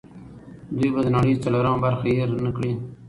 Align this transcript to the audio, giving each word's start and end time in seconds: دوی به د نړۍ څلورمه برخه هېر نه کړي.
دوی 0.77 0.89
به 0.93 1.01
د 1.03 1.07
نړۍ 1.15 1.33
څلورمه 1.43 1.79
برخه 1.85 2.05
هېر 2.17 2.29
نه 2.45 2.51
کړي. 2.55 2.71